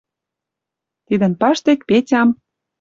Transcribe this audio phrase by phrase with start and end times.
[1.07, 2.29] Тидӹн паштек Петям